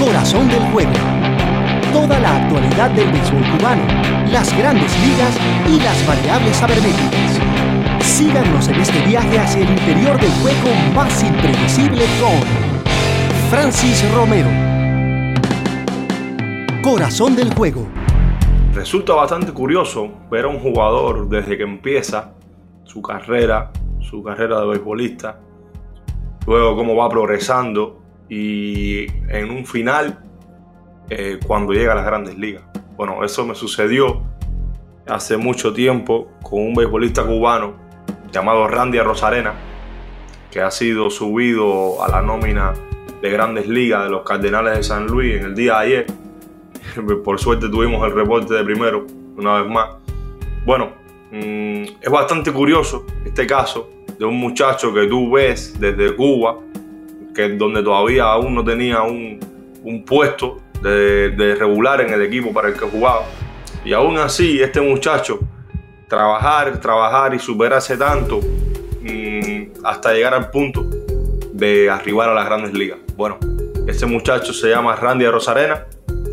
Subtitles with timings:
[0.00, 0.92] Corazón del Juego.
[1.92, 3.82] Toda la actualidad del béisbol cubano,
[4.32, 5.36] las grandes ligas
[5.68, 7.38] y las variables sabermétricas.
[8.00, 12.32] Síganos en este viaje hacia el interior del juego más impredecible con
[13.50, 14.48] Francis Romero.
[16.82, 17.86] Corazón del Juego.
[18.72, 22.32] Resulta bastante curioso ver a un jugador desde que empieza
[22.84, 23.70] su carrera,
[24.00, 25.40] su carrera de beisbolista,
[26.46, 27.99] luego cómo va progresando
[28.30, 30.22] y en un final
[31.10, 32.62] eh, cuando llega a las grandes ligas.
[32.96, 34.22] Bueno, eso me sucedió
[35.08, 37.74] hace mucho tiempo con un beisbolista cubano
[38.30, 39.54] llamado Randy Rosarena,
[40.52, 42.72] que ha sido subido a la nómina
[43.20, 46.06] de grandes ligas de los Cardenales de San Luis en el día de ayer.
[47.24, 49.06] Por suerte tuvimos el reporte de primero,
[49.36, 49.88] una vez más.
[50.64, 50.92] Bueno,
[51.32, 56.58] mm, es bastante curioso este caso de un muchacho que tú ves desde Cuba,
[57.34, 59.38] que donde todavía aún no tenía un,
[60.06, 63.24] puesto de, regular en el equipo para el que jugaba.
[63.84, 65.40] Y aún así, este muchacho,
[66.08, 70.86] trabajar, trabajar y superarse tanto mm, hasta llegar al punto
[71.52, 72.98] de arribar a las grandes ligas.
[73.16, 73.38] Bueno,
[73.86, 75.86] este muchacho se llama Randy Rosarena,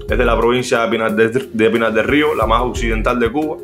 [0.09, 3.57] es de la provincia de Pinar, de, del Río, la más occidental de Cuba.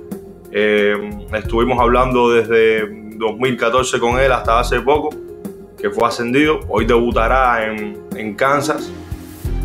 [0.51, 0.95] Eh,
[1.33, 5.09] estuvimos hablando desde 2014 con él hasta hace poco,
[5.83, 6.61] que fue ascendido.
[6.69, 8.89] Hoy debutará en, en Kansas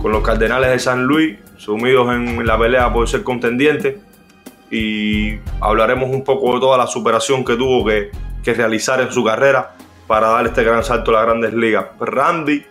[0.02, 4.00] con los Cardenales de San Luis, sumidos en la pelea por ser contendiente.
[4.68, 8.10] Y hablaremos un poco de toda la superación que tuvo que,
[8.42, 9.76] que realizar en su carrera
[10.08, 11.86] para dar este gran salto a las grandes ligas.
[12.00, 12.66] Randy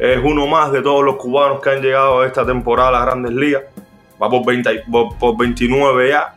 [0.00, 3.32] es uno más de todos los cubanos que han llegado esta temporada a las grandes
[3.32, 3.62] ligas.
[4.20, 4.82] Va por, 20,
[5.20, 6.34] por 29 ya.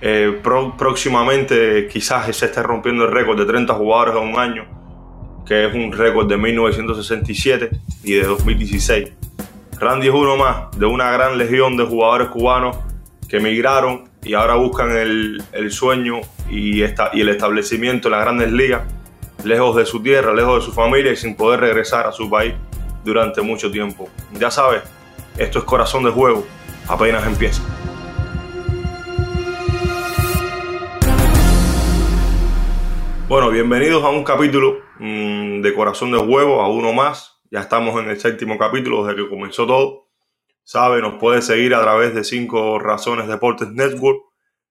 [0.00, 4.73] Eh, próximamente quizás se esté rompiendo el récord de 30 jugadores en un año,
[5.46, 7.70] que es un récord de 1967
[8.02, 9.12] y de 2016.
[9.78, 12.76] Randy es uno más de una gran legión de jugadores cubanos
[13.28, 18.82] que emigraron y ahora buscan el, sueño y, y el establecimiento en las grandes ligas,
[19.44, 22.54] lejos de su tierra, lejos de su familia y sin poder regresar a su país
[23.04, 24.08] durante mucho tiempo.
[24.38, 24.82] Ya sabes,
[25.36, 26.46] esto es corazón de juego,
[26.88, 27.62] apenas empieza.
[33.34, 37.40] Bueno, bienvenidos a un capítulo mm, de Corazón de Huevo, a uno más.
[37.50, 40.06] Ya estamos en el séptimo capítulo desde que comenzó todo.
[40.62, 44.20] Sabe, nos puede seguir a través de 5 Razones Deportes Network.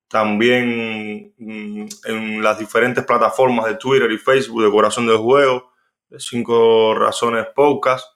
[0.08, 5.70] También mm, en las diferentes plataformas de Twitter y Facebook de Corazón de Juego,
[6.08, 8.16] de 5 Razones Podcast.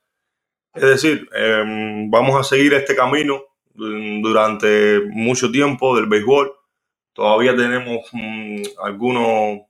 [0.74, 3.42] Es decir, em, vamos a seguir este camino
[3.74, 6.54] mm, durante mucho tiempo del béisbol.
[7.12, 8.10] Todavía tenemos
[8.82, 9.67] algunos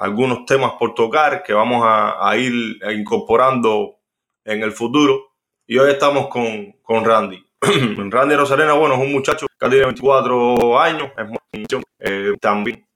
[0.00, 3.98] algunos temas por tocar que vamos a, ir incorporando
[4.44, 5.34] en el futuro.
[5.66, 7.44] Y hoy estamos con, con Randy.
[8.10, 11.10] Randy Rosarena, bueno, es un muchacho que tiene 24 años,
[11.52, 12.86] es eh, también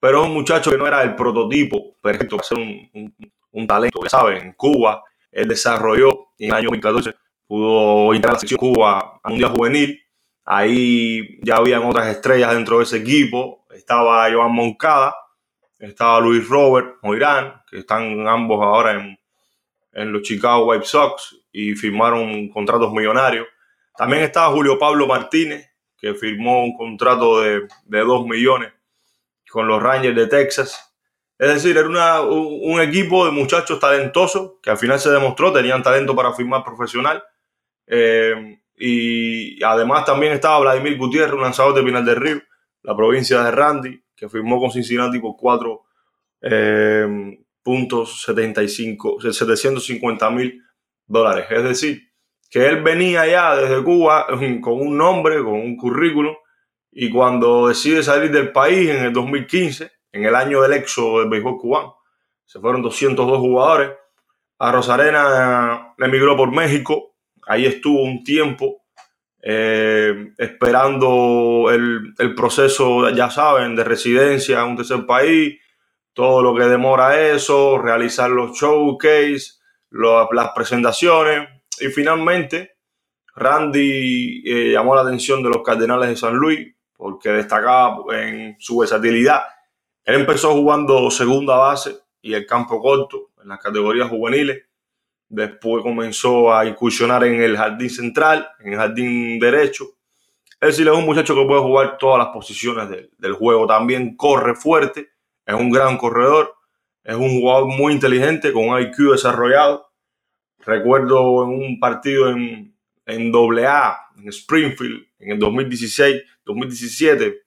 [0.00, 3.14] pero es un muchacho que no era el prototipo perfecto para ser un,
[3.52, 4.00] un, talento.
[4.02, 7.14] Ya saben, en Cuba él desarrolló en el año 2014
[7.46, 10.00] pudo ir a la sección Cuba a un día juvenil.
[10.44, 13.66] Ahí ya habían otras estrellas dentro de ese equipo.
[13.70, 15.14] Estaba Joan Moncada,
[15.86, 19.18] estaba Luis Robert Moirán, que están ambos ahora en,
[19.92, 23.46] en los Chicago White Sox y firmaron contratos millonarios.
[23.96, 28.72] También estaba Julio Pablo Martínez, que firmó un contrato de, de 2 millones
[29.50, 30.94] con los Rangers de Texas.
[31.38, 36.14] Es decir, era un, equipo de muchachos talentosos que al final se demostró tenían talento
[36.14, 37.22] para firmar profesional.
[37.86, 42.42] Eh, y además también estaba Vladimir Gutiérrez, un lanzador de Pinal del Río,
[42.82, 45.82] la provincia de Randy, que firmó con Cincinnati por 4
[46.42, 50.62] eh, puntos 75, 750 mil
[51.04, 51.46] dólares.
[51.50, 52.02] Es decir,
[52.48, 54.28] que él venía ya desde Cuba
[54.60, 56.36] con un nombre, con un currículum,
[56.92, 61.28] y cuando decide salir del país en el 2015, en el año del éxodo del
[61.28, 61.96] béisbol cubano,
[62.44, 63.90] se fueron 202 jugadores.
[64.60, 67.16] A Rosarena emigró por México,
[67.48, 68.81] ahí estuvo un tiempo
[69.42, 75.58] eh, esperando el, proceso, ya saben, de residencia en un tercer país,
[76.12, 79.54] todo lo que demora eso, realizar los showcase,
[79.90, 81.48] las presentaciones
[81.80, 82.76] y finalmente
[83.34, 88.78] Randy eh, llamó la atención de los Cardenales de San Luis porque destacaba en su
[88.78, 89.42] versatilidad.
[90.04, 94.62] Él empezó jugando segunda base y el campo corto en las categorías juveniles
[95.34, 99.86] Después comenzó a incursionar en el jardín central, en el jardín derecho.
[100.60, 102.86] Es decir, es un muchacho que puede jugar todas las posiciones
[103.16, 103.66] del, juego.
[103.66, 105.08] También corre fuerte,
[105.46, 106.52] es un gran corredor,
[107.02, 109.90] es un jugador muy inteligente, con un IQ desarrollado.
[110.58, 112.76] recuerdo en un partido en,
[113.06, 117.40] en AA, en Springfield, en el 2016, 2017,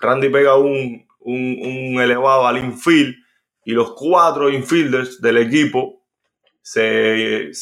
[0.00, 3.16] Randy pega un, un, elevado al infield
[3.64, 6.03] y los cuatro infielders del equipo
[6.64, 7.52] se,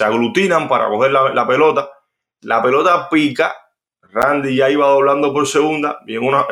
[0.00, 1.90] aglutinan para coger la, pelota.
[2.42, 3.54] La pelota pica,
[4.02, 6.44] Randy ya iba doblando por segunda y una,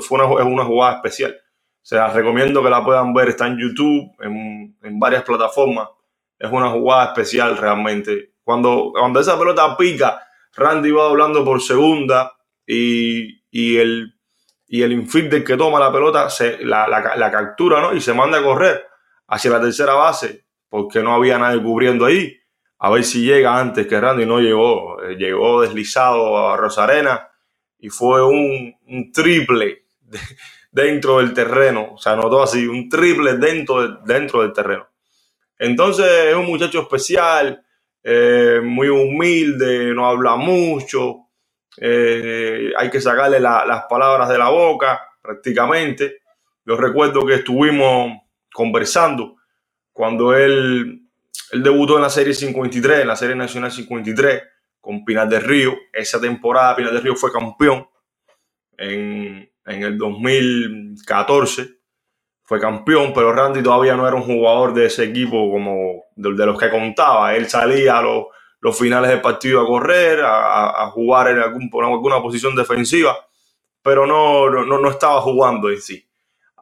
[0.00, 1.36] fue una, es una jugada especial.
[1.82, 5.88] Se las recomiendo que la puedan ver, está en YouTube, en, en varias plataformas.
[6.38, 8.32] Es una jugada especial realmente.
[8.42, 10.22] Cuando, cuando esa pelota pica,
[10.54, 12.32] Randy va doblando por segunda
[12.66, 14.12] y, y el
[14.68, 17.94] y el infielder que toma la pelota se, la, la, captura ¿no?
[17.94, 18.84] y se manda a correr
[19.28, 22.36] hacia la tercera base porque no había nadie cubriendo ahí.
[22.78, 25.02] A ver si llega antes que Randy no llegó.
[25.02, 27.28] Eh, llegó deslizado a Rosarena
[27.78, 29.86] y fue un, triple
[30.70, 31.94] dentro del terreno.
[31.94, 34.88] O sea, anotó así, un triple dentro, dentro del terreno.
[35.58, 37.64] Entonces es un muchacho especial,
[38.02, 41.26] eh, muy humilde, no habla mucho,
[41.78, 46.18] eh, hay que sacarle las palabras de la boca prácticamente.
[46.64, 48.12] Yo recuerdo que estuvimos
[48.52, 49.35] conversando
[49.96, 51.08] cuando él,
[51.52, 54.42] él debutó en la Serie 53, en la Serie Nacional 53,
[54.80, 55.74] con Pinar del Río.
[55.92, 57.88] Esa temporada Pinar del Río fue campeón
[58.76, 61.76] en, en el 2014.
[62.42, 66.46] Fue campeón, pero Randy todavía no era un jugador de ese equipo como de, de
[66.46, 67.34] los que contaba.
[67.34, 68.26] Él salía a los
[68.60, 73.16] los finales del partido a correr, a, jugar en algún, alguna posición defensiva,
[73.82, 76.05] pero no, no, no, estaba jugando en sí.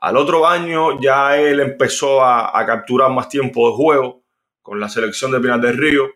[0.05, 4.23] Al otro año ya él empezó a, capturar más tiempo de juego
[4.61, 6.11] con la selección de Pinar del Río.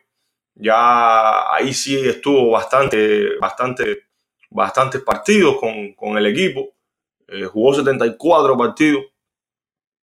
[0.55, 4.09] Ya ahí sí estuvo bastante, bastante,
[4.51, 6.75] bastantes partidos con, el equipo.
[7.29, 9.05] Eh, jugó 74 partidos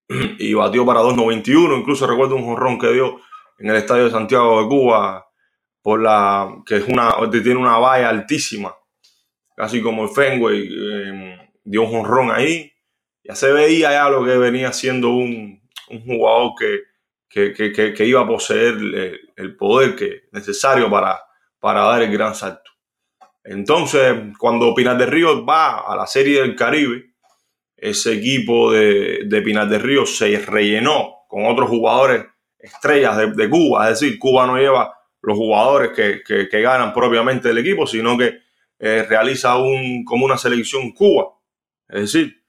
[0.39, 1.77] y batió para 2.91.
[1.77, 3.21] Incluso recuerdo un jorrón que dio
[3.59, 5.27] en el Estadio de Santiago de Cuba
[5.83, 8.73] por la que es una tiene una valla altísima,
[9.55, 12.71] casi como el Fenway, em, dio un jonrón ahí.
[13.27, 18.21] Ya se veía ya lo que venía siendo un, un jugador que, que, que, iba
[18.21, 18.75] a poseer
[19.35, 21.19] el, poder que, necesario para,
[21.59, 22.71] para dar el gran salto.
[23.43, 27.13] Entonces, cuando Pinar de Río va a la Serie del Caribe,
[27.75, 32.25] ese equipo de, de Pinar Río se rellenó con otros jugadores
[32.57, 34.95] estrellas de, de Cuba, es decir, Cuba no lleva
[35.25, 38.39] los jugadores que, ganan propiamente el equipo, sino que
[38.79, 41.29] eh, realiza un, como una selección Cuba.
[41.89, 42.44] Es decir,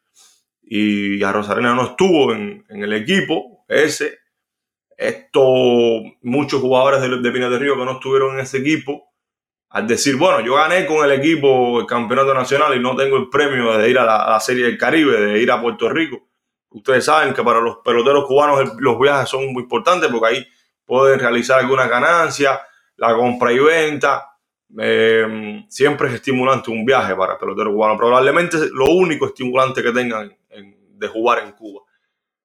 [0.69, 4.19] y a Rosarena no estuvo en, el equipo ese.
[4.97, 5.41] Esto,
[6.23, 9.13] muchos jugadores de, de Pinar de Río que no estuvieron en ese equipo,
[9.71, 13.29] al decir, bueno, yo gané con el equipo el campeonato nacional y no tengo el
[13.29, 16.29] premio de ir a la, Serie del Caribe, de ir a Puerto Rico.
[16.71, 20.47] Ustedes saben que para los peloteros cubanos los viajes son muy importantes porque ahí
[20.85, 22.61] pueden realizar alguna ganancia,
[22.97, 24.31] la compra y venta.
[24.79, 27.97] Eh, siempre es estimulante un viaje para el pelotero cubano.
[27.97, 30.35] Probablemente lo único estimulante que tengan
[30.97, 31.83] de jugar en Cuba.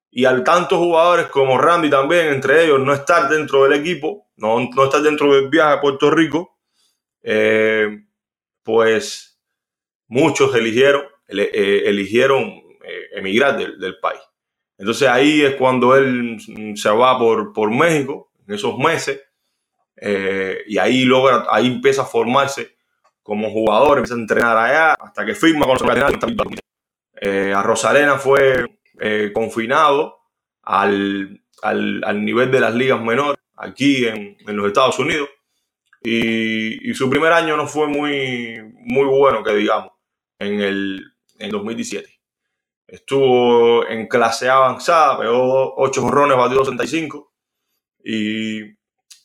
[0.10, 4.60] Y al tantos jugadores como Randy también, entre ellos, no estar dentro del equipo, no,
[4.60, 6.58] no estar dentro del viaje a Puerto Rico,
[7.24, 8.06] eh,
[8.64, 9.40] pues
[10.08, 12.62] muchos eligieron, eh, eligieron
[13.14, 14.20] emigrar del, del, país.
[14.78, 16.38] Entonces ahí es cuando él
[16.76, 19.22] se va por, por México, en esos meses,
[19.96, 22.76] eh, y ahí logra, ahí empieza a formarse
[23.22, 25.84] como jugador, empieza a entrenar allá, hasta que firma con los
[27.22, 28.66] eh, A Rosalena fue
[29.00, 30.18] eh, confinado
[30.64, 35.30] al, al, nivel de las ligas menores aquí en, en los Estados Unidos.
[36.04, 39.92] Y, su primer año no fue muy, muy bueno, que digamos,
[40.40, 42.10] en el en 2017.
[42.88, 47.34] Estuvo en clase avanzada, pegó 8 jorrones, batió 65
[48.04, 48.62] y,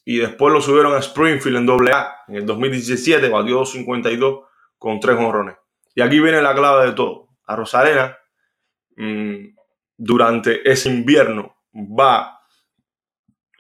[0.05, 4.45] y después lo subieron a Springfield en AA en el 2017, batió 2.52
[4.79, 5.57] con 3 honrones.
[5.95, 7.26] Y aquí viene la clave de todo.
[7.47, 8.17] A Rosarena,
[8.97, 9.57] mm,
[9.97, 12.41] durante ese invierno, va,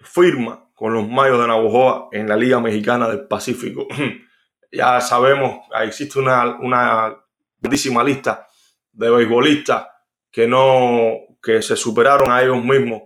[0.02, 3.86] firma con los Mayos de Navojoa en la Liga Mexicana del Pacífico.
[4.72, 7.16] ya sabemos, existe una, una
[7.58, 8.46] grandísima lista
[8.92, 9.86] de beisbolistas
[10.30, 13.02] que no que se superaron a ellos mismos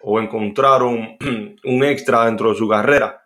[0.00, 1.16] o encontraron
[1.64, 3.20] un extra dentro de su carrera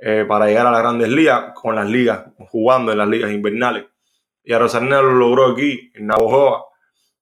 [0.00, 3.86] eh, para llegar a las grandes ligas, con las ligas, jugando en las ligas invernales.
[4.44, 6.66] Y a Rosarena lo logró aquí, en Navojoa.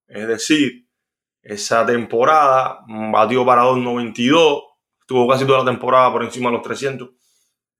[0.08, 0.88] Es decir,
[1.40, 2.80] esa temporada
[3.12, 4.62] batió para 2.92,
[5.00, 7.10] estuvo casi toda la temporada por encima de los 300.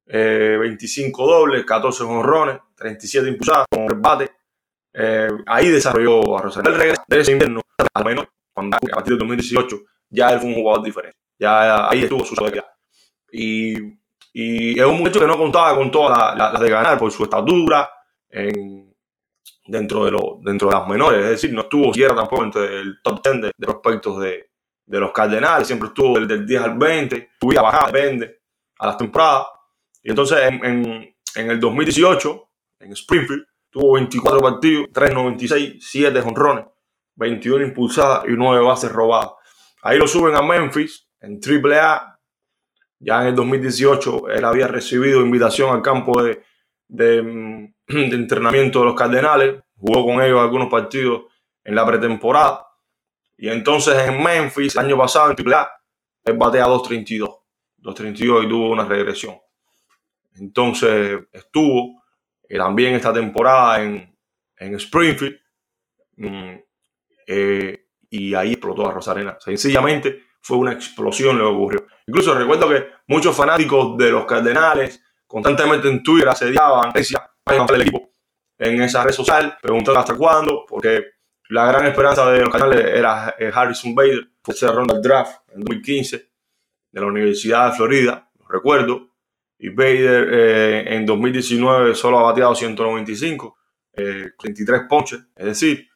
[0.05, 4.31] 25 eh, dobles, 14 honrones, 37 impulsadas con rebate.
[4.93, 6.71] Eh, ahí desarrolló a Rosarena.
[6.71, 7.61] El regreso de ese invierno,
[7.95, 9.77] al menos, cuando, a partir de 2018,
[10.11, 11.19] ya él fue un jugador diferente.
[11.39, 12.35] Ya ahí estuvo su
[13.33, 13.75] Y,
[14.33, 17.89] y es un muchacho que no contaba con todas las de ganar por su estatura
[19.67, 21.25] dentro, de lo, dentro de las menores.
[21.25, 24.51] Es decir, no estuvo siquiera tampoco entre el top 10 de, prospectos de,
[24.85, 25.67] de, los Cardenales.
[25.67, 27.31] Siempre estuvo del, del 10 al 20.
[27.41, 28.41] Subía, bajaba, depende,
[28.79, 29.47] a las temporadas.
[30.03, 32.49] Y entonces en, en, el 2018,
[32.81, 36.67] en Springfield, tuvo 24 partidos, 3.96, 7 jonrones,
[37.15, 39.33] 21 impulsadas y 9 bases robadas.
[39.83, 42.19] Ahí lo suben a Memphis en AAA.
[42.99, 46.43] Ya en el 2018 él había recibido invitación al campo de,
[46.89, 49.63] de, entrenamiento de los Cardenales.
[49.77, 51.23] Jugó con ellos algunos partidos
[51.65, 52.67] en la pretemporada.
[53.37, 55.71] Y entonces en Memphis, el año pasado en AAA,
[56.25, 57.39] él batea 2.32.
[57.83, 59.37] 2.32 y tuvo una regresión.
[60.37, 62.03] Entonces estuvo
[62.49, 64.17] eh, también esta temporada en,
[64.57, 65.39] en Springfield.
[66.17, 66.55] Mm,
[67.27, 69.37] eh, y ahí explotó a Rosarena.
[69.41, 71.87] Sencillamente fue una explosión lo que ocurrió.
[72.07, 76.93] Incluso recuerdo que muchos fanáticos de los Cardenales constantemente en Twitter asediaban
[77.47, 78.11] el equipo
[78.59, 81.05] en esa red social, preguntando hasta cuándo, porque
[81.49, 85.41] la gran esperanza de los Cardenales era eh, Harrison Bader, fue esa ronda del draft
[85.49, 86.17] en 2015
[86.93, 89.09] de la Universidad de Florida, lo recuerdo,
[89.59, 93.59] y Bader eh, en 2019 solo ha bateado 195,
[93.95, 95.93] 33 ponches, es decir,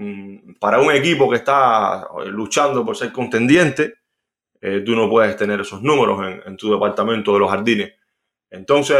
[0.00, 3.94] Mm, para un equipo que está eh, luchando por ser contendiente,
[4.60, 7.94] eh, tú no puedes tener esos números en, tu departamento de los jardines.
[8.48, 8.96] Entonces,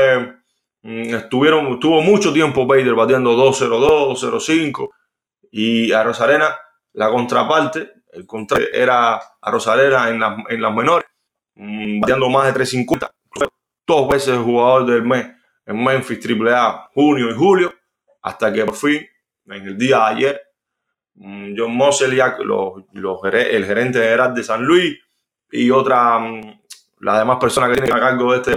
[0.83, 4.89] estuvieron, estuvo mucho tiempo Bader batiendo 2-0-2, 2-0-5
[5.51, 6.57] y a Rosarena,
[6.93, 11.09] la contraparte, el contra era a Rosarena en, las menores,
[11.55, 13.13] mm, bateando más de 350,
[13.87, 15.27] dos veces jugador del mes
[15.67, 17.75] en Memphis AAA, junio y julio,
[18.23, 19.07] hasta que por fin,
[19.47, 20.49] en el día de ayer,
[21.21, 24.97] Mm, John los, el gerente general de San Luis
[25.51, 26.61] y otra, mm,
[27.01, 28.57] las demás personas que tienen a cargo de este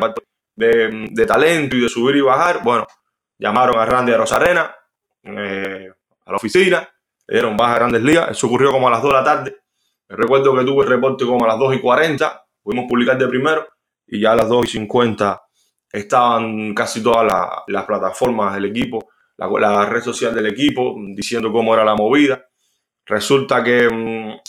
[0.61, 2.87] de, de, talento y de subir y bajar, bueno,
[3.37, 4.75] llamaron a Randy a Rosarena,
[5.23, 5.89] eh,
[6.25, 6.87] a la oficina,
[7.27, 9.57] le dieron baja grandes ligas, eso ocurrió como a las 2 de la tarde.
[10.09, 13.67] Recuerdo que tuve el reporte como a las 2 y 40, pudimos publicar de primero
[14.07, 15.41] y ya a las 2 y 50
[15.91, 21.73] estaban casi todas las plataformas del equipo, la, la, red social del equipo, diciendo cómo
[21.73, 22.45] era la movida.
[23.05, 24.39] Resulta que mm,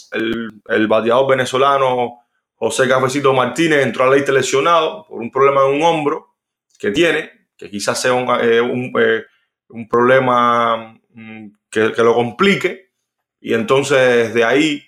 [0.69, 2.22] el, bateador venezolano
[2.63, 6.37] José Cafecito Martínez entró a la ley lesionado por un problema en un hombro
[6.79, 8.61] que tiene, que quizás sea un, eh,
[9.01, 12.93] eh, problema mm, que, lo complique.
[13.41, 14.81] Y entonces de ahí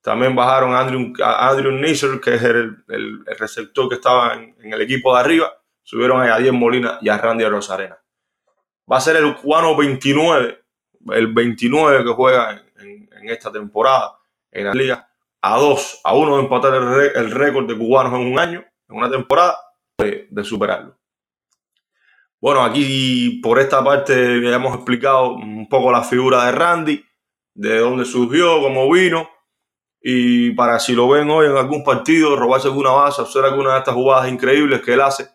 [0.00, 5.14] también bajaron a Andrew, Andrew Nisser, que es el, receptor que estaba en, el equipo
[5.14, 5.52] de arriba.
[5.84, 7.96] Subieron a Adiel Molina y a Randy Rosarena.
[8.90, 10.64] Va a ser el cubano 29,
[11.12, 14.18] el 29 que juega en, en esta temporada
[14.50, 15.09] en la liga,
[15.42, 19.10] a dos, a uno de empatar el récord de cubanos en un año, en una
[19.10, 19.56] temporada,
[19.98, 20.96] de, superarlo.
[22.40, 27.04] Bueno, aquí por esta parte ya hemos explicado un poco la figura de Randy,
[27.54, 29.28] de dónde surgió, cómo vino,
[30.00, 33.78] y para si lo ven hoy en algún partido, robarse alguna base, hacer alguna de
[33.80, 35.28] estas jugadas increíbles que él hace,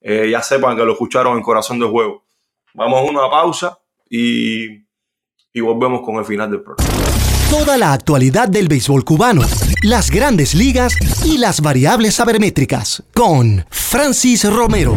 [0.00, 2.24] eh, ya sepan que lo escucharon en Corazón de Juego.
[2.72, 4.86] Vamos a una pausa y,
[5.52, 7.25] y volvemos con el final del programa.
[7.58, 9.40] Toda la actualidad del béisbol cubano,
[9.82, 10.94] las grandes ligas
[11.24, 14.94] y las variables sabermétricas con Francis Romero.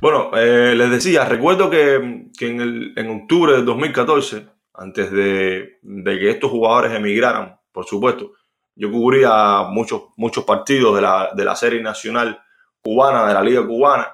[0.00, 6.94] Bueno, eh, les decía, recuerdo que, en, octubre de 2014, antes de, que estos jugadores
[6.94, 8.32] emigraran, por supuesto,
[8.74, 12.40] yo cubría muchos, muchos partidos de la, de la serie nacional
[12.80, 14.08] cubana, de la liga cubana,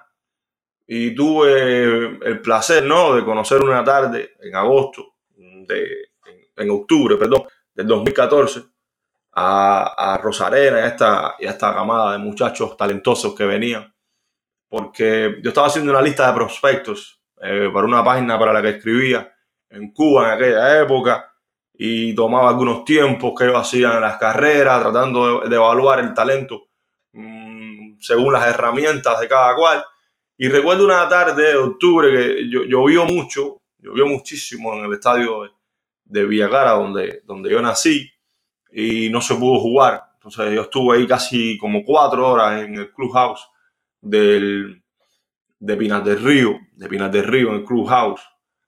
[0.84, 6.08] y tuve el placer, ¿no?, de conocer una tarde en agosto, de,
[6.56, 7.44] en octubre, perdón,
[7.78, 8.64] del 2014
[9.34, 13.94] a, a Rosarena y a, esta, y esta camada de muchachos talentosos que venían.
[14.68, 18.70] Porque yo estaba haciendo una lista de prospectos eh, para una página para la que
[18.70, 19.32] escribía
[19.70, 21.32] en Cuba en aquella época
[21.72, 26.70] y tomaba algunos tiempos que ellos hacían en las carreras, tratando de, evaluar el talento
[27.12, 29.84] mm, según las herramientas de cada cual.
[30.36, 35.57] Y recuerdo una tarde de octubre que llovió mucho, llovió muchísimo en el estadio
[36.08, 38.10] de, Villacara, donde, donde yo nací,
[38.72, 40.02] y no se pudo jugar.
[40.14, 43.48] Entonces yo estuve ahí casi como cuatro horas en el clubhouse
[44.00, 44.82] del,
[45.58, 48.22] de Pinas del Río, de Pinas del Río, en el clubhouse,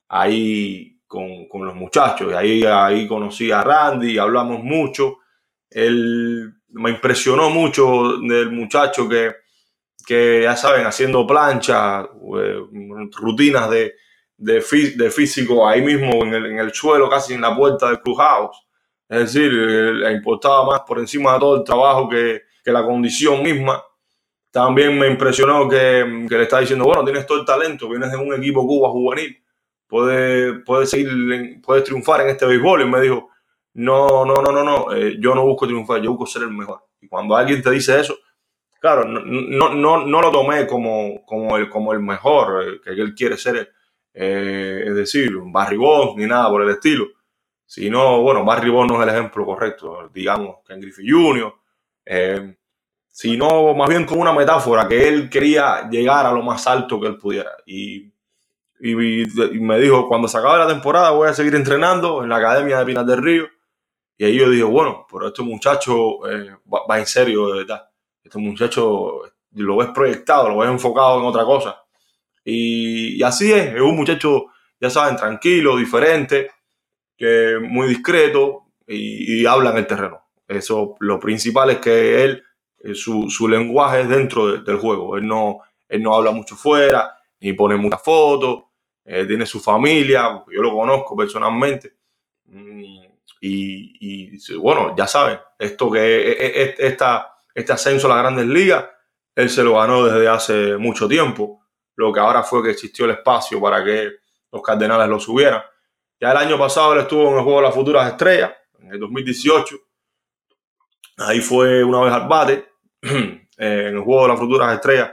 [0.09, 2.32] ahí con, con los muchachos.
[2.32, 5.18] Y ahí, ahí conocí a Randy, hablamos mucho.
[5.68, 9.32] Él me impresionó mucho del muchacho que,
[10.06, 12.61] que ya saben, haciendo plancha, eh,
[13.12, 13.94] rutinas de,
[14.40, 14.64] de,
[14.97, 18.56] de físico ahí mismo en el, en el, suelo, casi en la puerta del clubhouse.
[19.09, 23.42] Es decir, le importaba más por encima de todo el trabajo que, que la condición
[23.42, 23.82] misma.
[24.50, 28.16] También me impresionó que, que le está diciendo, bueno, tienes todo el talento, vienes de
[28.16, 29.37] un equipo Cuba juvenil,
[29.87, 32.82] puedes, puede seguir, puedes triunfar en este béisbol.
[32.82, 33.28] Y me dijo,
[33.75, 36.80] no, no, no, no, no, eh, yo no busco triunfar, yo busco ser el mejor.
[37.00, 38.16] Y cuando alguien te dice eso,
[38.80, 42.90] claro, no, no, no, no lo tomé como, como, el, como el mejor, eh, que
[42.90, 43.70] él quiere ser,
[44.14, 47.06] eh, es decir, un Barry Bonds ni nada por el estilo.
[47.66, 51.54] Sino, bueno, Barry Bonds no es el ejemplo correcto, digamos, Ken Griffey Jr.,
[53.20, 57.08] sino más bien como una metáfora que él quería llegar a lo más alto que
[57.08, 57.50] él pudiera.
[57.66, 58.10] Y,
[58.80, 62.86] me dijo, cuando se acabe la temporada voy a seguir entrenando en la Academia de
[62.86, 63.46] Pinas del Río.
[64.16, 67.90] Y ahí yo dije, bueno, pero este muchacho eh, va, en serio, de verdad.
[68.22, 71.79] Este muchacho lo ves proyectado, lo ves enfocado en otra cosa.
[72.44, 74.47] Y, así es, es un muchacho,
[74.80, 76.50] ya saben, tranquilo, diferente,
[77.16, 80.23] que muy discreto y, habla en el terreno.
[80.49, 82.42] Eso, lo principal es que él
[82.82, 85.16] eh, su, su, lenguaje es dentro del juego.
[85.16, 88.64] Él no, él no habla mucho fuera, ni pone muchas fotos,
[89.04, 91.94] eh, tiene su familia, yo lo conozco personalmente.
[92.47, 93.00] Mm,
[93.42, 98.85] y, bueno, ya saben, esto que e, e, esta, este ascenso a las grandes ligas,
[99.35, 101.62] él se lo ganó desde hace mucho tiempo.
[101.97, 104.11] Lo que ahora fue que existió el espacio para que
[104.52, 105.62] los Cardenales lo subieran.
[106.20, 109.00] Ya el año pasado él estuvo en el juego de las futuras estrellas, en el
[109.00, 109.76] 2018.
[111.18, 112.70] Ahí fue una vez al bate.
[113.61, 115.12] en el juego de las futuras estrellas,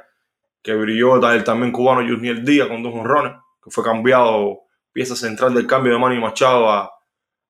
[0.63, 5.53] que brilló el también cubano Junior Díaz con dos honrones, que fue cambiado pieza central
[5.53, 6.89] del cambio de Manny Machado a,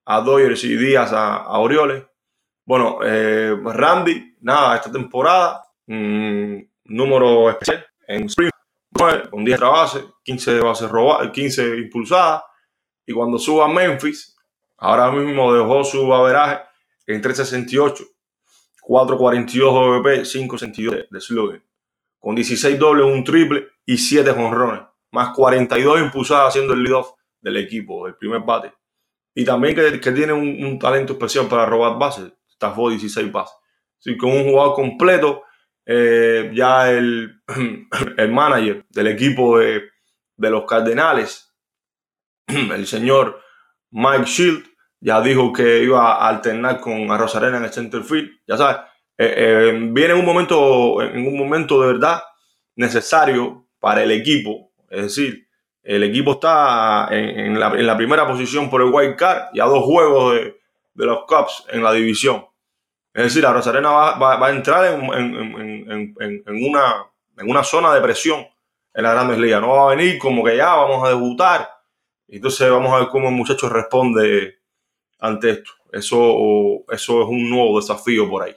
[0.05, 2.03] a Dodgers y Díaz a, Orioles.
[2.65, 8.50] Bueno, eh, Randy, nada, esta temporada, mm, número especial en Spring,
[9.29, 12.43] con 10 bases, 15 bases robadas, 15 impulsadas.
[13.05, 14.35] Y cuando suba a Memphis,
[14.77, 16.61] ahora mismo dejó su averaje
[17.05, 18.03] en 368
[18.87, 21.61] 4.42 OVP, 5 sentidos de, de
[22.19, 24.81] Con 16 dobles, un triple y 7 jonrones.
[25.11, 27.11] Más 42 impulsadas haciendo el lead-off
[27.41, 28.73] del equipo, el primer bate.
[29.36, 32.31] Y también que, que tiene un, talento especial para robar bases.
[32.57, 33.57] Tafó 16 bases.
[33.99, 35.43] Así con un jugador completo,
[35.89, 37.41] eh, ya el,
[38.17, 39.84] el, manager del equipo de,
[40.36, 41.56] de los Cardenales,
[42.47, 43.41] el señor
[43.91, 44.65] Mike Shield,
[45.00, 48.32] ya dijo que iba a alternar con a Rosarena en el center field.
[48.45, 48.78] Ya sabes,
[49.17, 52.21] eh, eh, viene en un momento, en un momento de verdad
[52.76, 54.71] necesario para el equipo.
[54.89, 55.47] Es decir,
[55.84, 60.36] el equipo está en, la, primera posición por el wild card y a dos juegos
[60.36, 62.45] de, los Cubs en la división.
[63.17, 65.01] Es decir, a Rosarena va, a entrar en,
[67.47, 68.45] una, zona de presión
[68.93, 69.60] en las grandes ligas.
[69.60, 71.67] No va a venir como que ya vamos a debutar.
[72.27, 74.60] Entonces vamos a ver cómo el muchacho responde
[75.17, 75.71] ante esto.
[75.91, 78.56] Eso, es un nuevo desafío por ahí,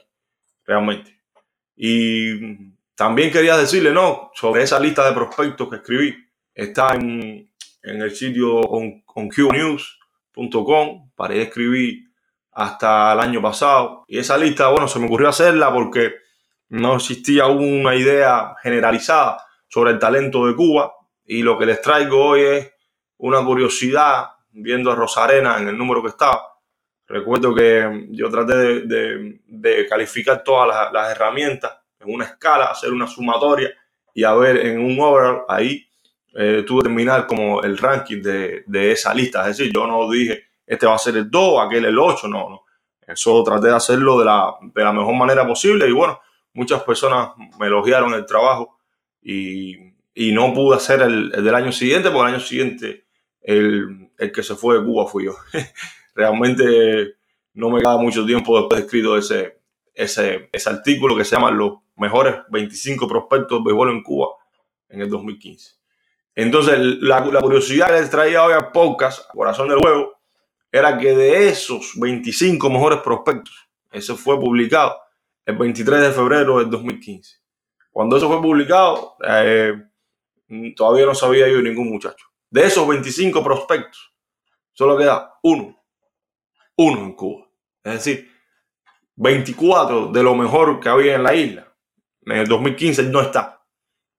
[0.63, 1.19] realmente.
[1.75, 6.15] Y también quería decirle, no, sobre esa lista de prospectos que escribí,
[6.53, 7.49] está en,
[7.81, 12.10] el sitio on, onqnews.com, para escribir
[12.51, 14.05] hasta el año pasado.
[14.07, 16.15] Y esa lista, bueno, se me ocurrió hacerla porque
[16.69, 20.93] no existía una idea generalizada sobre el talento de Cuba.
[21.25, 22.71] Y lo que les traigo hoy es
[23.17, 26.51] una curiosidad, viendo a Rosarena en el número que estaba,
[27.11, 33.69] Recuerdo que yo traté de, calificar todas las, herramientas en una escala, hacer una sumatoria
[34.13, 35.85] y a ver en un overall ahí
[36.33, 39.41] eh, tuve que terminar como el ranking de, esa lista.
[39.41, 42.49] Es decir, yo no dije este va a ser el 2, aquel el 8, no,
[42.49, 42.63] no.
[43.05, 46.19] Eso traté de hacerlo de la, mejor manera posible y bueno,
[46.53, 48.79] muchas personas me elogiaron el trabajo
[49.21, 53.05] y, no pude hacer el, del año siguiente, porque el año siguiente
[53.41, 55.35] el, el que se fue de Cuba fui yo.
[56.15, 57.15] realmente
[57.53, 59.59] no me queda mucho tiempo después de escrito ese,
[59.93, 64.27] ese, ese artículo que se llama Los mejores 25 prospectos de béisbol en Cuba
[64.87, 65.81] en el 2015.
[66.35, 70.20] Entonces, la, curiosidad que les traía hoy a podcast, Corazón del Huevo,
[70.71, 74.95] era que de esos 25 mejores prospectos, eso fue publicado
[75.45, 77.37] el 23 de febrero del 2015.
[77.91, 79.73] Cuando eso fue publicado, eh,
[80.75, 82.25] todavía no sabía yo ningún muchacho.
[82.49, 84.13] De esos 25 prospectos,
[84.73, 85.81] solo queda uno
[86.81, 87.47] uno en Cuba.
[87.83, 88.29] Es decir,
[89.15, 91.67] 24 de lo mejor que había en la isla.
[92.25, 93.63] En el 2015 no está.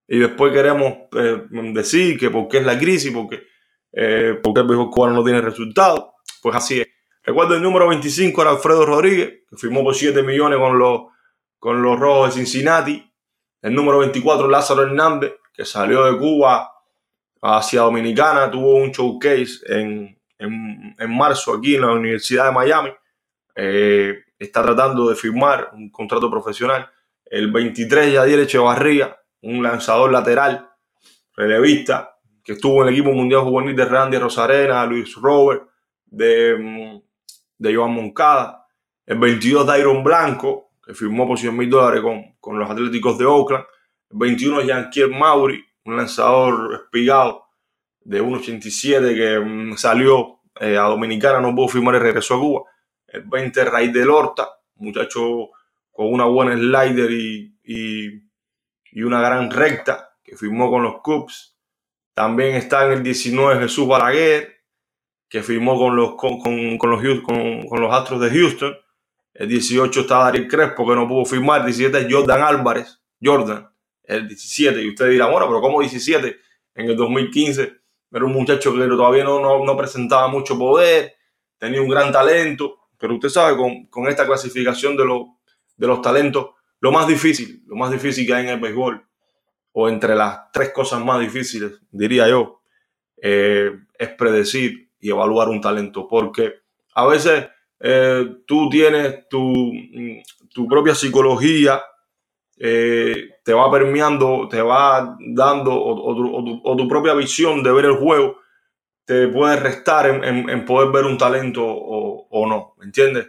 [0.09, 3.43] Y después queremos eh, decir que porque es la crisis, porque,
[3.93, 6.07] eh, porque el mejor cubano no tiene resultados.
[6.43, 6.89] Pues así es.
[7.23, 11.03] Recuerdo el número 25 era Alfredo Rodríguez, que firmó por 7 millones con los,
[11.61, 13.11] con los Rojos de Cincinnati.
[13.63, 16.69] El número 24 Lázaro Hernández, que salió de Cuba
[17.41, 22.91] hacia Dominicana, tuvo un showcase en, en, marzo aquí en la Universidad de Miami.
[23.55, 26.91] Eh, está tratando de firmar un contrato profesional
[27.25, 30.69] El 23, Yadier Echevarría, un lanzador lateral,
[31.37, 35.72] relevista, que estuvo en el equipo mundial juvenil de Randy Rosarena, Luis Robert,
[36.13, 37.03] de, mm,
[37.59, 38.67] de Joan Moncada.
[39.05, 43.25] El 22, Dairon Blanco, que firmó por 100 mil dólares con, con, los Atléticos de
[43.25, 43.65] Oakland.
[44.11, 47.47] El 21, Yanquier Mauri, un lanzador espigado
[48.01, 52.63] de 1.87 que mm, salió eh, a Dominicana, no pudo firmar y regresó a Cuba.
[53.07, 55.51] El 20, Raíz del Horta, muchacho
[55.91, 61.59] con una buena slider y, y, una gran recta que firmó con los Cubs.
[62.15, 64.62] También está en el 19 Jesús Balaguer,
[65.33, 68.77] que firmó con los, con, con, los, con, los Astros de Houston.
[69.33, 71.61] El 18 está Darío Crespo, que no pudo firmar.
[71.61, 73.01] El 17 es Jordan Álvarez.
[73.19, 73.67] Jordan,
[74.05, 74.83] el 17.
[74.83, 76.37] Y usted dirá, bueno, pero ¿cómo 17?
[76.75, 77.73] En el 2015
[78.13, 81.15] era un muchacho que todavía no, no, no presentaba mucho poder,
[81.57, 82.81] tenía un gran talento.
[82.99, 85.29] Pero usted sabe, con, con esta clasificación de, los
[85.79, 89.03] de los talentos, lo más difícil, lo más difícil que hay en el béisbol,
[89.73, 92.61] o entre las tres cosas más difíciles, diría yo,
[93.17, 96.09] eh, es predecir y evaluar un talento.
[96.09, 96.55] Porque
[96.95, 99.71] a veces eh, tú tienes tu,
[100.49, 101.83] tu propia psicología,
[102.57, 108.37] eh, te va permeando, te va dando, o, tu, propia visión de ver el juego,
[109.05, 113.27] te puede restar en, poder ver un talento o, o no, ¿me entiendes?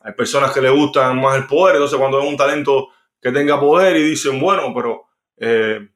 [0.00, 3.58] Hay personas que le gustan más el poder, entonces cuando ven un talento que tenga
[3.58, 5.88] poder y dicen, bueno, pero eh,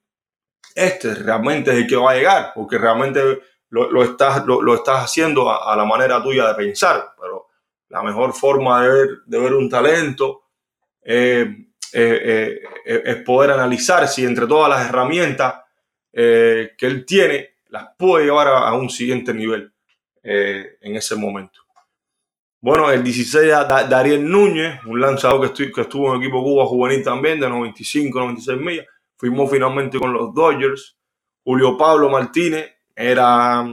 [0.74, 5.50] este realmente es el que va a llegar, porque realmente lo, estás, lo, estás haciendo
[5.50, 7.48] a, la manera tuya de pensar, pero
[7.88, 10.42] la mejor forma de ver, de ver un talento
[11.02, 15.54] eh, eh, es poder analizar si entre todas las herramientas
[16.12, 19.72] que él tiene las puede llevar a un siguiente nivel
[20.22, 21.60] en ese momento.
[22.62, 23.50] Bueno, el 16
[23.88, 28.60] Dariel Núñez, un lanzador que, estuvo en el equipo Cuba juvenil también, de 95, 96
[28.60, 30.98] millas, firmó finalmente con los Dodgers.
[31.42, 32.70] Julio Pablo Martínez
[33.00, 33.64] era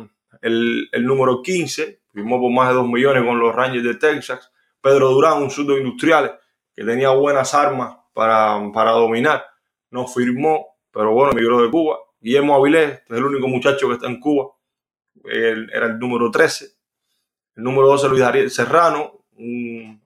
[0.42, 4.52] el, número 15, firmó por más de 2 millones con los Rangers de Texas.
[4.82, 6.40] Pedro Durán, un surdo industrial
[6.74, 9.44] que tenía buenas armas para, para dominar,
[9.92, 11.98] no firmó, pero bueno, emigró de Cuba.
[12.20, 14.52] Guillermo Avilés, es el único muchacho que está en Cuba,
[15.24, 16.78] era el número 13
[17.58, 20.00] el número 12, Luis Ariel Serrano, un,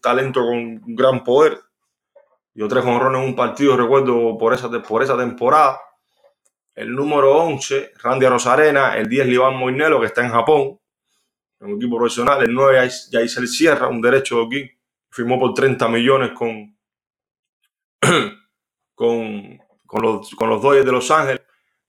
[0.00, 1.58] talento con gran poder.
[2.52, 5.80] Dio tres jonrones en un partido, recuerdo, por esa, por esa temporada.
[6.74, 8.96] El número 11, Randy Rosarena.
[8.96, 10.78] El 10, Liván Moinelo, que está en Japón,
[11.60, 12.42] en un equipo profesional.
[12.42, 14.70] El 9, Yaisel Sierra, un derecho de aquí.
[15.10, 16.76] Firmó por 30 millones con,
[18.94, 21.42] con, con, los, con los de Los Ángeles.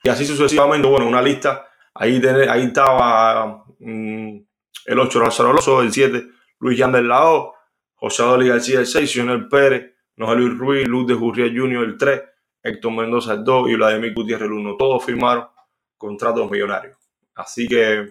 [0.03, 1.67] Y así sucesivamente, bueno, una lista.
[1.93, 4.37] Ahí, ahí estaba mm,
[4.85, 6.27] el 8 Lázaro Alonso, el 7
[6.59, 7.53] Luis Yander Lao,
[7.95, 11.83] José Adolí García el 6, Sionel Pérez, Noel Luis Ruiz, Luz de Jurría Jr.
[11.83, 12.21] el 3,
[12.63, 14.77] Héctor Mendoza el 2 y Vladimir Gutiérrez el 1.
[14.77, 15.47] Todos firmaron
[15.97, 16.97] contratos millonarios.
[17.35, 18.09] Así que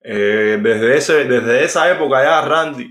[0.00, 2.88] eh, desde, ese, desde esa época ya Randy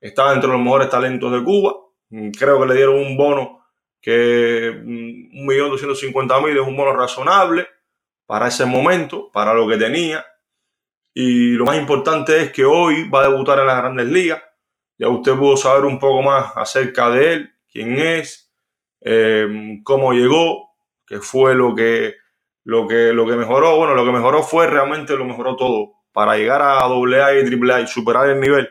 [0.00, 1.74] estaba entre los mejores talentos de Cuba.
[2.10, 3.64] Mm, creo que le dieron un bono
[4.00, 7.68] que 1.250.000 mm, es un bono razonable
[8.26, 10.24] para ese momento, para lo que tenía.
[11.14, 14.42] Y lo más importante es que hoy va a debutar en las grandes ligas.
[14.98, 18.49] Ya usted pudo saber un poco más acerca de él, quién es,
[19.00, 20.70] em, cómo llegó,
[21.06, 22.14] qué fue lo que,
[22.64, 23.76] lo, que, lo que mejoró.
[23.76, 25.92] Bueno, lo que mejoró fue realmente lo mejoró todo.
[26.12, 28.68] Para llegar a AA y AAA y superar el nivel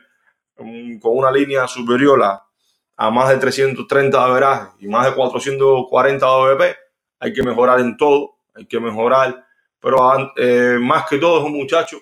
[0.58, 6.26] em, con una línea superior a, más de 330 de averaje y más de 440
[6.26, 6.76] de OVP,
[7.20, 9.46] hay que mejorar en todo, hay que mejorar.
[9.80, 9.98] Pero
[10.36, 11.98] eh, más que todo es un muchacho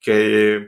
[0.00, 0.66] que,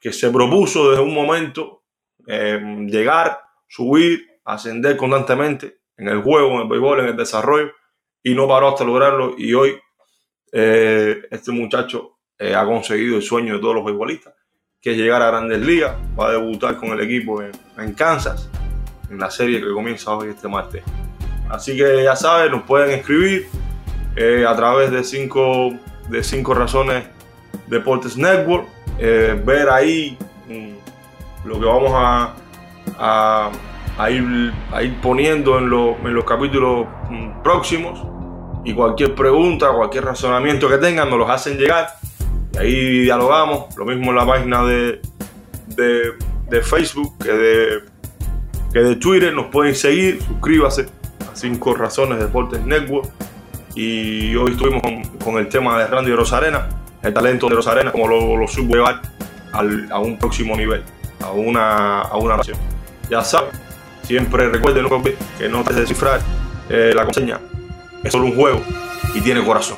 [0.00, 1.82] que se propuso desde un momento
[2.26, 7.70] eh, llegar, subir, ascender constantemente en el juego, en el béisbol, en el desarrollo,
[8.22, 9.34] y no paró hasta lograrlo.
[9.36, 9.78] Y hoy
[10.52, 14.34] eh, este muchacho eh, ha conseguido el sueño de todos los beisbolistas,
[14.80, 18.48] que es llegar a grandes ligas, va a debutar con el equipo en, Kansas,
[19.10, 20.82] en la serie que comienza hoy este martes.
[21.50, 23.46] Así que ya saben, nos pueden escribir
[24.46, 25.70] a través de cinco,
[26.08, 27.04] de cinco razones
[27.68, 28.66] Deportes Network,
[28.98, 30.16] eh, ver ahí
[30.48, 31.92] mm, lo que vamos
[32.98, 33.50] a,
[34.10, 34.52] ir,
[35.02, 38.00] poniendo en, los capítulos mm, próximos
[38.64, 41.88] y cualquier pregunta, cualquier razonamiento que tengan nos los hacen llegar
[42.54, 45.00] y ahí dialogamos, lo mismo en la página de,
[45.76, 47.82] de, Facebook que de,
[48.72, 50.86] que de Twitter, nos pueden seguir, suscríbase
[51.30, 53.08] a 5 Razones Deportes Network
[53.74, 56.68] y hoy estuvimos con, con el tema de Randy Rosarena
[57.02, 59.00] el talento de los arenas, como lo, lo subo llevar
[59.52, 60.82] a un próximo nivel,
[61.22, 62.58] a una, a una nación.
[63.10, 63.50] Ya saben,
[64.08, 64.84] Siempre recuerden
[65.36, 66.18] que no te descifrar
[66.70, 67.40] eh, la contraseña.
[68.02, 68.62] Es solo un juego
[69.14, 69.76] y tiene corazón.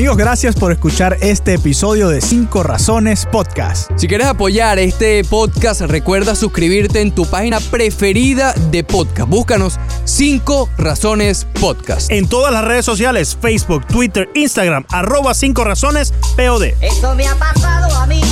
[0.00, 3.90] Amigos, gracias por escuchar este episodio de 5 Razones Podcast.
[3.96, 9.28] Si quieres apoyar este podcast, recuerda suscribirte en tu página preferida de podcast.
[9.28, 12.10] Búscanos 5 Razones Podcast.
[12.10, 16.72] En todas las redes sociales, Facebook, Twitter, Instagram, arroba 5 Razones POD.
[16.80, 18.22] Eso me ha pasado a mí.